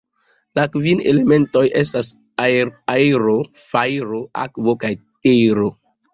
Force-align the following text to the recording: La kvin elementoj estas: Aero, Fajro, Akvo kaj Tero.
La 0.59 0.61
kvin 0.75 1.03
elementoj 1.11 1.61
estas: 1.81 2.09
Aero, 2.47 3.37
Fajro, 3.67 4.25
Akvo 4.47 4.77
kaj 4.87 4.93
Tero. 5.29 5.71